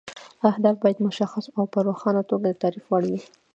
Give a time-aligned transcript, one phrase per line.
[0.49, 3.21] اهداف باید مشخص او په روښانه توګه د تعریف وړ وي.